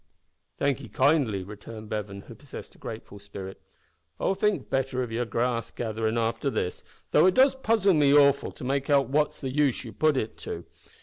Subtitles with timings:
[0.57, 3.61] "Thank 'ee kindly," returned Bevan, who possessed a grateful spirit;
[4.19, 8.51] "I'll think better of yer grass gatherin' after this, though it does puzzle me awful
[8.53, 10.65] to make out what's the use ye put it to.